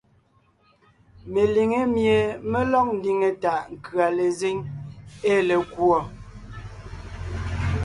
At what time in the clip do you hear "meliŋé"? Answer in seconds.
1.31-1.79